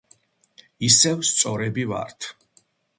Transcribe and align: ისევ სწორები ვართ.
ისევ 0.89 1.23
სწორები 1.31 1.87
ვართ. 1.95 2.33